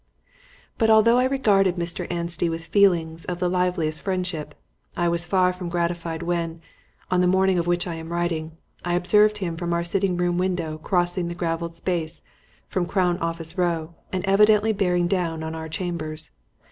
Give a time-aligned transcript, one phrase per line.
[0.79, 2.11] But although I regarded Mr.
[2.11, 4.55] Anstey with feelings of the liveliest friendship,
[4.97, 6.59] I was far from gratified when,
[7.11, 10.39] on the morning of which I am writing, I observed him from our sitting room
[10.39, 12.23] window crossing the gravelled space
[12.67, 16.31] from Crown Office Row and evidently bearing down on our chambers.